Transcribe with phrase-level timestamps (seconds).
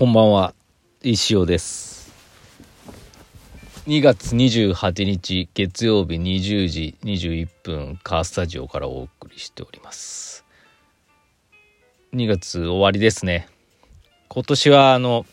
[0.00, 0.54] こんばんは、
[1.02, 2.10] 石尾です。
[3.86, 10.46] 2月28日月曜日20時21分カースタジオからお送りしております。
[12.14, 13.46] 2月終わりですね。
[14.28, 15.26] 今年はあの、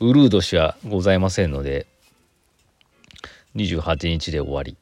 [0.00, 1.86] ウルー年はございませんので、
[3.54, 4.76] 28日で終わり。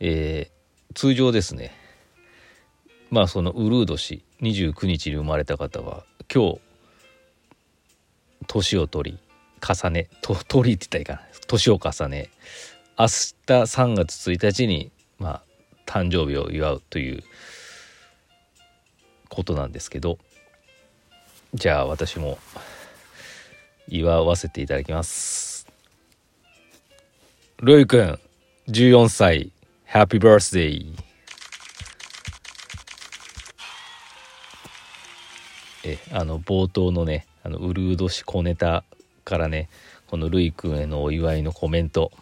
[0.00, 1.72] えー通常ですね。
[3.10, 6.60] まあそのウルー年29日に生まれた方は今日
[8.48, 9.18] 年を取り
[9.60, 11.38] 重ねと 取りって言ったらいいかな。
[11.46, 12.30] 年を重ね
[12.98, 13.10] 明日
[13.46, 15.42] 3月1日にまあ
[15.86, 17.22] 誕生日を祝うという
[19.28, 20.18] ことなんですけど
[21.54, 22.38] じゃあ私も
[23.86, 25.66] 祝わせていただきます。
[27.58, 28.20] ルイくん
[28.68, 29.52] 14歳
[29.86, 30.92] ハッピーバースデー
[35.84, 38.84] えあの冒頭のねあのウルード氏小ネタ
[39.24, 39.70] からね
[40.06, 42.12] このルイくんへのお祝いのコメント。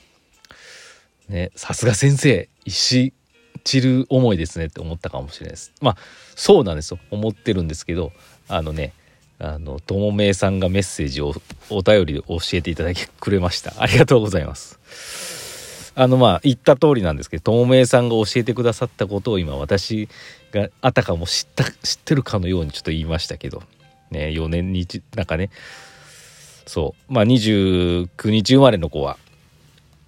[1.28, 3.12] ねさすが先生石
[3.64, 5.72] 散る思いですねって思ったかもしれないです。
[5.80, 5.96] まあ
[6.36, 7.00] そうなんですよ。
[7.10, 8.12] 思ってるんですけど
[8.46, 8.92] あのね
[9.41, 11.34] あのともめいさんがメッセージを
[11.70, 13.74] お便りで教えていただきくれました。
[13.83, 14.78] ありがとうございます。
[15.96, 20.08] あのまあ言った通りなんですけどともめいさんが教えてくださったことを今私
[20.52, 23.64] があたかも知った知ってるかのようにちょっと言いましたけど
[24.17, 25.50] ね4年になんかね。
[26.67, 27.12] そう。
[27.12, 29.19] まあ29日生まれの子は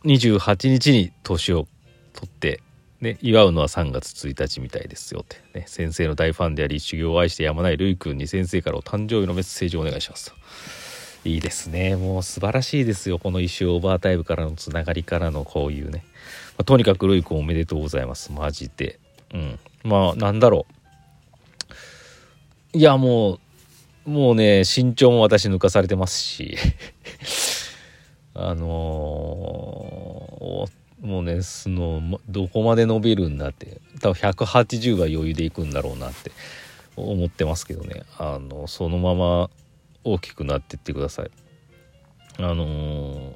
[0.05, 1.67] 28日に年を
[2.15, 2.61] 取って、
[3.01, 10.37] ね、祝うのは3月1日みたいですよって、ね、先生の大ファンであり修行を愛してやまないるいくんに先生からお誕生日のメッセージをお願いしますと。
[11.25, 11.97] いいですね。
[11.97, 13.19] もう素晴らしいですよ。
[13.19, 16.05] この石オーバータイムからのつながりからのこういうね、
[16.57, 18.33] まあとにかくるいくんおめでとうございます。
[18.33, 18.99] マジで。
[19.35, 19.59] うん。
[19.85, 20.67] まあなんだろ
[22.75, 22.79] う。
[22.79, 23.41] いやもう
[24.09, 26.57] もうね身長も私抜かされてますし。
[28.35, 33.81] あのーもうねそのどこまで伸びるんだって。
[34.01, 36.33] 多分180は余裕でいくんだろうなって。
[36.97, 38.03] 思ってますけどね。
[38.19, 39.51] あのそのまま
[40.03, 41.31] 大きくなってってください。
[42.39, 43.33] あのー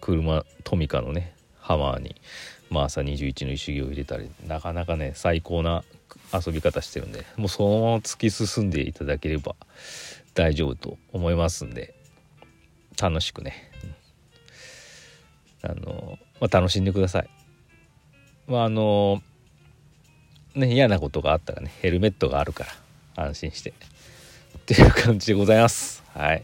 [0.00, 2.14] 車トミカのねハマーに
[2.68, 5.82] まあ朝21の石木を入れたりなかなかね最高な
[6.32, 9.54] 遊び方してるんでもうそのまま突き進んでいただければ
[10.34, 11.94] 大丈夫と思いますんで
[13.00, 13.70] 楽しくね、
[15.64, 15.70] うん。
[15.70, 17.28] あのまあ、楽しんでください。
[18.46, 19.22] まああの
[20.54, 22.64] ね嫌なことがあったらねヘルメットがあるか
[23.16, 23.70] ら安心して。
[23.70, 26.02] っていう感じでございます。
[26.12, 26.42] はい。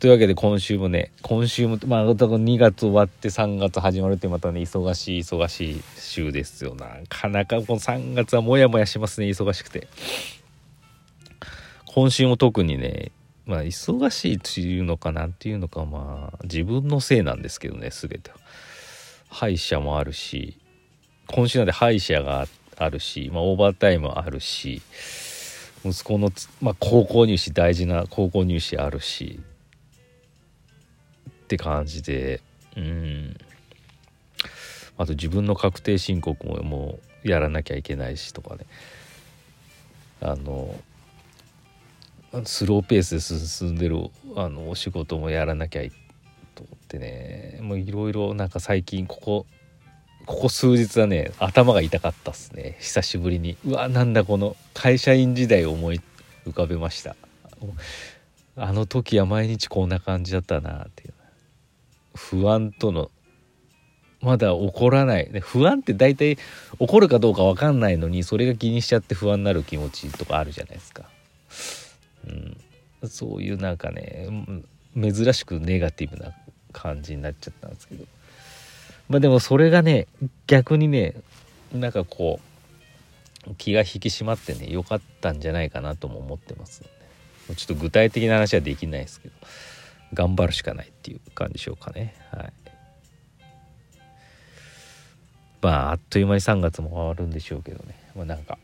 [0.00, 6.74] というわけで今週もね今週もまあ2月終わって3月始まるってまたね忙しい忙しい週ですよ。
[6.74, 9.88] なかなかこの3月はモヤモヤしますね忙しくて。
[11.84, 13.12] 今週も特にね
[13.44, 18.30] まあ忙しいっていうのかなんていうのかまあ自分のせいなんですけどね全て
[19.28, 20.56] 歯医者もあるし
[21.26, 24.80] 今週なんで歯医者があるし、まあ、オーバータイムあるし
[25.84, 29.40] 息子の、まあ、高校入試大事な高校入試あるし
[31.50, 32.40] って感じで。
[32.76, 33.36] うん。
[34.96, 38.66] あと自分の確定申告ももうやらなきゃいけないしとかね。
[40.20, 40.78] あの
[42.44, 45.90] スローペースで進んでるあのお仕事もやらなきゃい
[46.54, 47.58] と思ってね。
[47.62, 49.46] もういろいろなんか最近ここ
[50.26, 52.76] ここ数日はね頭が痛かったっすね。
[52.78, 53.56] 久しぶりに。
[53.64, 56.00] うわなんだこの会社員時代を思い
[56.46, 57.16] 浮かべました。
[58.54, 61.14] あの時は毎日こんな感じだったなっていう
[62.14, 63.10] 不安との
[64.20, 66.42] まだ起こらない、ね、不安って大体起
[66.86, 71.04] こるかどうか分かんないのにそれが気にしちゃって不安になる気持ちとかあるじゃないですか、
[72.26, 74.28] うん、そういうなんかね
[74.94, 76.32] 珍しくネガティブな
[76.72, 78.04] 感じになっちゃったんですけど。
[79.08, 80.06] まあでもそれがね
[80.46, 81.16] 逆にね
[81.74, 82.38] なんかこ
[83.48, 86.88] う気が引き締まってね良かったんじゃないかなとも思ってます、ね、
[87.56, 89.34] ちょっと具体的な話はできないですけど。
[90.12, 92.14] 頑張るしかないっていう感じでしょうかね。
[92.32, 92.52] はい。
[95.62, 97.94] まああっという間に3月も終わるんでしょうけどね。
[98.16, 98.58] まあなんか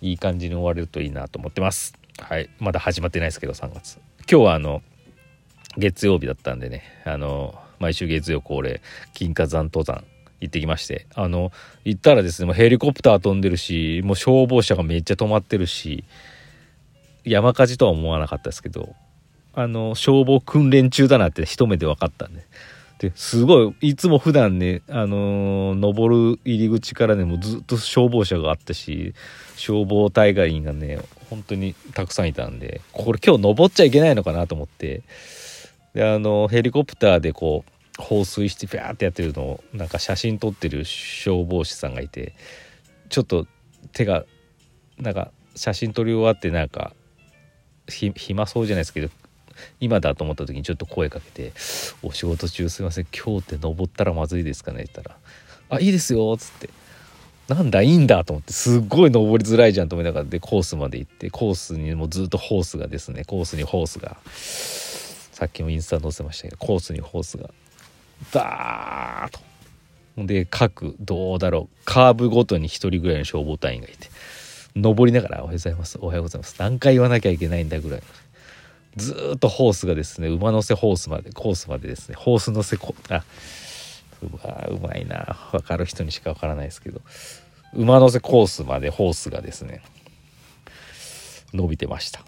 [0.00, 1.94] いい感じに終われるといいなと思ってます。
[2.18, 2.50] はい。
[2.58, 3.98] まだ始まってないですけど3月。
[4.30, 4.82] 今日はあの
[5.78, 6.82] 月曜日だったんでね。
[7.04, 8.80] あの毎週月曜恒例
[9.14, 10.04] 金華山登山
[10.40, 11.06] 行ってきまして。
[11.14, 11.52] あの
[11.84, 16.04] 行ったらですねもうヘリコプター飛んでるしもう消防車がめっちゃ止まってるし
[17.24, 18.94] 山火事とは思わなかったですけど
[19.54, 22.46] あの消防訓練中だなって一目で分かったんで。
[22.98, 29.12] ですごいいつも普段ねあのー登る入り口からねもうずっと消防車があったし
[29.56, 35.02] 消防隊員がね本当にたくさんいたんでこれ今日登っちゃいけないのかなと思って。
[35.94, 42.34] であのヘリコプターでこう放水してフィャーってやってるのをなんか写真撮ってる消防士さんがいて
[43.10, 43.46] ちょっと
[43.92, 44.24] 手が
[44.98, 46.94] なんか写真撮り終わってなんか
[47.88, 49.10] ひ暇そうじゃないですけど
[49.80, 51.52] 今だと思った時にちょっと声かけて
[52.02, 53.06] 「お仕事中すいません。
[53.12, 55.16] 今日って登ったらまずいですかね?」って言ったら
[55.76, 56.70] 「あいいですよ」っつって
[57.48, 64.16] 「なんだいいんだ」と思ってすっごい登りづらいじゃんと思いながらでコースまで行ってコースにもずっとホースがですねコースにホースが。
[65.32, 67.50] さっきもインスタ載せましたけどコースにホースが
[68.32, 69.40] ダーッと。
[70.16, 74.08] で各どうだろうカーブごとに1人ぐらいの消防隊員がいて
[74.76, 78.02] 登りながら「おはようございますおはようございます」何回言わなきゃいけないんだぐらい
[78.96, 83.24] ずっとホースがですね馬乗せホースまでコースまでですねホース乗せこあ
[84.22, 85.36] うわうまいな。
[85.50, 87.00] 分かる人にしか分からないですけど。
[87.74, 89.82] 馬乗せコースまでホースがですね
[91.54, 92.22] 伸びてました、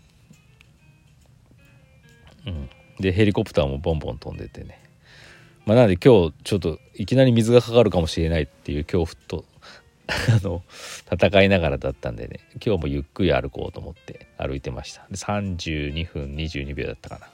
[2.46, 4.80] うん、でヘリコプターもボンボン飛んでてね。
[5.66, 9.44] まあ、なので今日ちょっといきなり水がかかるかもしれないっていう恐怖と
[10.08, 10.62] あの
[11.10, 15.06] 戦いながらだったんでね今日もゆっくり歩こうと思って歩いてました。
[15.10, 17.30] で32分22秒だったかな、ま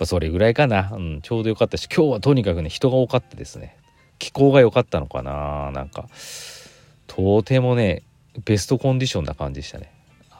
[0.00, 3.76] あ、それぐらいかな、うん、ちょうどよかったし今日はとにかくね人が多かったですね。
[4.18, 6.08] 気候が良かったのかななんか。
[7.08, 8.02] とてもね
[8.44, 9.92] ベストコンディションな感じでしたね。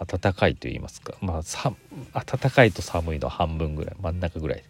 [0.07, 1.15] 暖かいと言いますか。
[1.21, 1.75] まあさ
[2.15, 4.63] 暖かいと寒いの半分ぐらい真ん中ぐらい。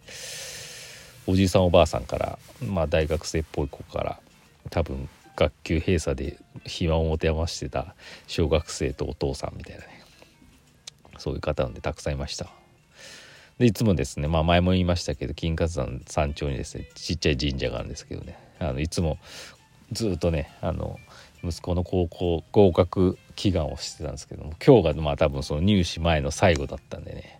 [1.25, 4.19] おじいさんおばあさんから、まあ、大学生っぽい子から
[4.69, 7.95] 多分学級閉鎖で暇を持て余してた
[8.27, 10.03] 小学生とお父さんみたいなね。
[11.17, 12.47] そういう方なんでたくさんいました。
[13.59, 18.37] でいつもですね、まあ、前も言いましたけど金華山山頂にですねちっちゃい神社があるんですけどね。
[18.59, 19.17] あのいつも
[19.91, 20.99] ずっとねあの
[21.43, 27.39] 息子の高校合格祈願をしてたんですけども今日がまあ多分その入試前の最後だったんでね。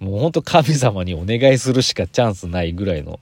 [0.00, 3.18] もうほんと神様にお願いするしかチャンスないぐらいの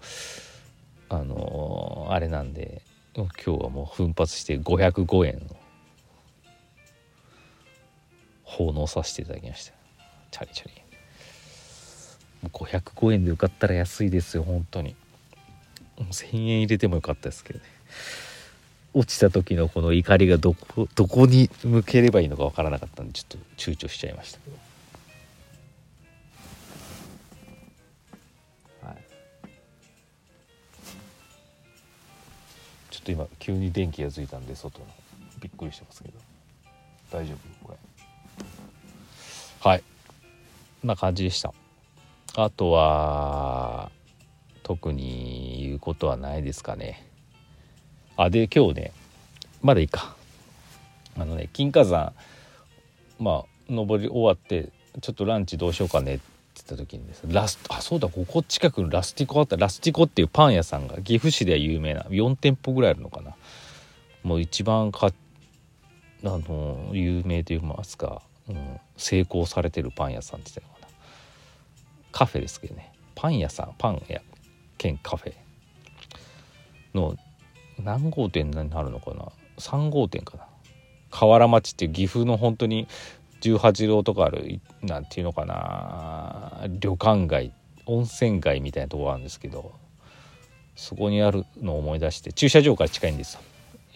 [1.08, 2.82] あのー、あれなんで
[3.24, 5.56] 今日はもう奮発して505円の
[8.42, 9.72] 奉納させていただきました。
[10.30, 10.72] チャリチャリ。
[12.50, 14.94] 505円で受かったら安いですよ本当に。
[15.96, 17.64] 1000円入れてもよかったですけどね。
[18.92, 24.38] 落ちた時のこの怒りがどこどこに向ければいいのか分からなかったんでちょっと躊躇しちゃいました。
[24.40, 24.56] けど
[33.06, 34.86] と今急に電気がついたんで外の。
[35.40, 36.18] びっくりしてますけど。
[37.12, 37.66] 大丈夫？
[37.68, 37.78] これ。
[39.60, 39.78] はい。
[39.80, 39.84] こ
[40.86, 41.54] んな感じでした。
[42.34, 43.90] あとは
[44.64, 47.06] 特に言うことはないですかね。
[48.16, 48.92] あで今日ね
[49.62, 50.16] まだいいか。
[51.16, 52.12] あのね金華山
[53.20, 54.70] まあ登り終わって
[55.00, 56.35] ちょっとランチどうしようかねって
[56.66, 63.34] 言った時にですラスあそうだここ近くにラスティコあったラスティコっていうパン屋さんが岐阜市では有名な4店舗ぐらいあるのかな。
[64.22, 65.12] もう一番かあ
[66.22, 70.98] の有名といいますか、うん、成功されてるパン屋さんって言ったのかな。
[72.10, 72.92] カフェですけどね。
[73.14, 74.20] パン屋さんパン屋
[74.78, 75.34] 兼カフェ。
[76.94, 77.16] の
[77.78, 79.26] 何号店になるのかな。
[79.58, 80.46] 3号店かな。
[81.10, 82.88] 河原町っていう岐阜の本当に
[83.54, 87.52] 18郎とかあるなんていうのかな旅館街
[87.86, 89.72] 温泉街みたいなとこあるんですけど
[90.74, 93.40] そこにあるのを思い出して駐車場から近いんですよ。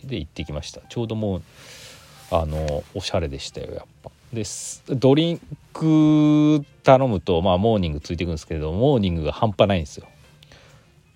[0.04, 0.80] で行ってきました。
[0.88, 1.42] ちょうどもう
[2.30, 4.10] あのおしゃれでしたよやっぱ。
[4.32, 4.44] で
[4.88, 5.40] ドリン
[5.72, 10.06] ク頼むとまあモーニングついてくるんですけどモーニングが半端ないんですよ。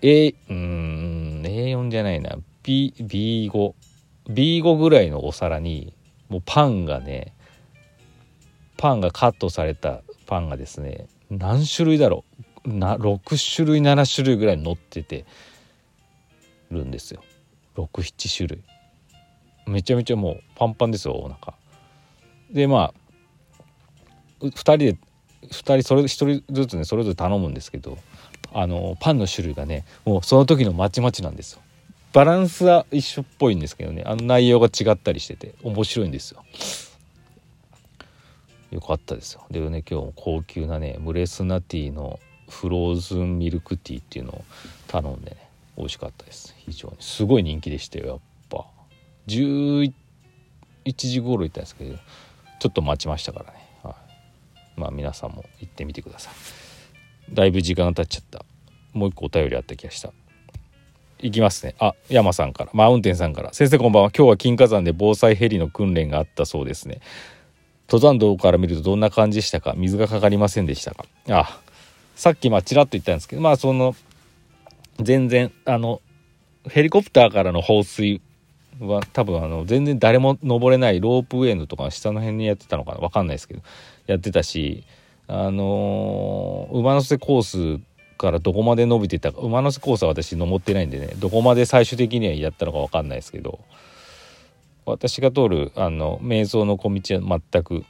[0.03, 2.37] A うん A4 じゃないな。
[2.63, 3.75] B B5
[4.29, 5.93] B5 ぐらいのお皿に
[6.29, 7.34] もうパンがね
[8.85, 12.23] パンがカットされたパンがですね何種類だろ
[12.67, 12.69] う。
[12.69, 15.25] な6種類7種類ぐらい乗ってて
[16.71, 17.23] るんですよ。
[17.77, 18.63] 67種類。
[19.67, 21.55] めちゃめちゃもうパンパンですよお腹。
[22.51, 22.93] でま
[24.43, 27.97] あ2人で2人それ1人ずつねそれぞれ頼むんですけど
[28.53, 31.63] あのパンの種類がねもうその時のまちまちなんですよ。
[32.13, 36.45] バランスは一緒っぽいんですけどねあの内容が違ったりしてて面白いんですよ。
[38.75, 39.47] よかったですよ。
[39.53, 44.45] でね今日も高級なねムレスナティのフローズンミルクティーっていうのを
[44.89, 45.37] 頼んでね
[45.77, 46.55] 美味しかったです。
[46.59, 46.97] 非常に。
[46.99, 48.19] すごい人気でしたよやっ
[48.51, 48.67] ぱ。
[49.29, 49.93] 11
[50.85, 51.97] 時頃行ったんですけど
[52.59, 53.91] ちょっと待ちましたからね、は
[54.77, 57.35] い、まあ皆さんも行ってみてください。
[57.35, 58.45] だいぶ時間が経っちゃった。
[58.93, 60.13] もう一個お便りあった気がした。
[61.21, 61.75] いきますね。
[61.79, 62.71] あ山さんから。
[62.75, 63.53] マウンテンさんから。
[63.55, 64.11] 先生こんばんは。
[64.11, 67.01] 今日は金華山で防災ヘリの訓練があったそうですね。
[67.89, 69.75] 登山道から見るとどんな感じでしたか？
[69.77, 71.05] 水がかかりませんでしたか？
[71.29, 71.61] あ
[72.17, 73.95] さっきまあちらっと言ったんですけどまあその
[75.01, 76.01] 全然あの
[76.69, 78.21] ヘリコプターからの放水
[78.81, 82.99] は多分あの全然誰も登れないロープウェイのとか下の辺にやってたのかな？
[82.99, 83.63] 分かんないですけど
[84.07, 84.85] やってたし
[85.29, 87.83] あのー、馬の背コース
[88.17, 93.59] からどこまで伸びてたか馬の背コースは私登ってないんでねどこまで最終的にはやったのか分かんないですけど
[94.87, 97.85] 私が通るあの瞑想の小道は全く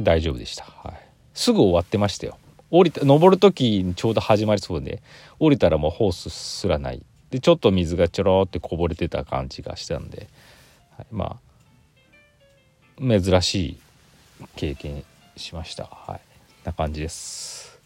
[0.00, 1.00] 大丈夫でした、はい、
[1.34, 2.38] すぐ終わってましたよ。
[2.70, 5.02] 降りた登る時にちょうど始まりそうで
[5.38, 7.02] 降りたらもうホースすらない。
[7.30, 10.28] でちょっと水がちょろってこぼれてた感じがしたんで、
[10.96, 11.38] はい、ま
[12.98, 13.78] あ珍しい
[14.56, 15.04] 経験
[15.36, 15.84] しました。
[15.84, 16.20] はい。
[16.64, 17.80] な感じです。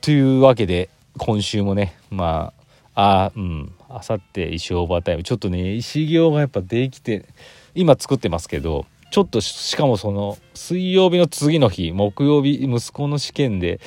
[0.00, 2.52] というわけで今週もねま
[2.94, 3.72] ああうん。
[3.90, 5.22] あさって石オーバータイム。
[5.22, 7.26] ちょっとね石行がやっぱできて
[7.74, 13.80] 今作ってますけどちょっとしかもその水曜日の次の日木曜日息子の試験で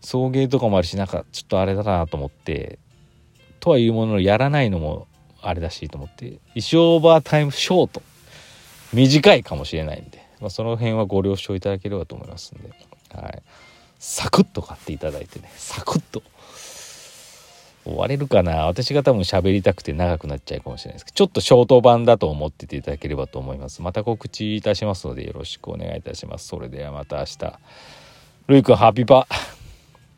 [0.00, 2.78] 送迎とかもあるしなんかちょっとあれだなと思って
[3.60, 5.06] とはいうもののやらないのも
[5.42, 8.02] あれだしと思って石オーバータイムショート。
[8.92, 12.70] 短いかもしれないんで、まあ、その辺はご了承いただければと思いますんで、
[13.14, 13.42] はい、
[13.98, 15.50] サクッと買っていただいてね。
[15.56, 16.22] サクッと。
[17.86, 18.66] 終われるかな？
[18.66, 26.48] 私が多分喋りたくて長くなっちゃうかもしれないですけどちょっとショート版だと思ってていただければと思いますまた告知いたしますのでよろしくお願いいたします。
[26.48, 27.58] それではまた明日。
[28.48, 29.55] ルイ君ハッピーパー。